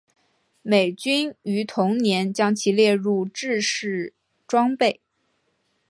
[0.63, 4.15] 美军于同年将其列入制式
[4.47, 4.99] 装备。